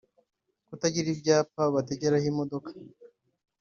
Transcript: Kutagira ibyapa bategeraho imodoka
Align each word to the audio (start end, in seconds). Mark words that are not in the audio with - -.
Kutagira 0.67 1.07
ibyapa 1.15 1.61
bategeraho 1.75 2.25
imodoka 2.31 2.69